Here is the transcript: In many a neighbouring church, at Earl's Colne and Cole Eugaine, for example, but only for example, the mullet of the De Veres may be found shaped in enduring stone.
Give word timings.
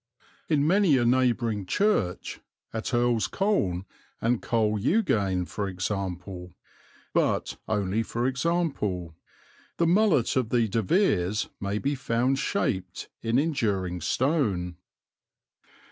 In 0.49 0.65
many 0.65 0.97
a 0.97 1.05
neighbouring 1.05 1.67
church, 1.67 2.39
at 2.73 2.91
Earl's 2.91 3.27
Colne 3.27 3.85
and 4.19 4.41
Cole 4.41 4.79
Eugaine, 4.79 5.45
for 5.45 5.67
example, 5.67 6.55
but 7.13 7.57
only 7.67 8.01
for 8.01 8.25
example, 8.25 9.13
the 9.77 9.85
mullet 9.85 10.35
of 10.35 10.49
the 10.49 10.67
De 10.67 10.81
Veres 10.81 11.49
may 11.59 11.77
be 11.77 11.93
found 11.93 12.39
shaped 12.39 13.09
in 13.21 13.37
enduring 13.37 14.01
stone. 14.01 14.77